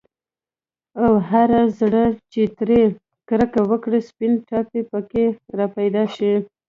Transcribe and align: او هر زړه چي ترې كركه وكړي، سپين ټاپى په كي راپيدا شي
او 1.03 1.11
هر 1.29 1.49
زړه 1.79 2.03
چي 2.31 2.41
ترې 2.57 2.81
كركه 3.27 3.61
وكړي، 3.69 3.99
سپين 4.09 4.33
ټاپى 4.47 4.81
په 4.91 4.99
كي 5.09 5.25
راپيدا 5.57 6.03
شي 6.15 6.33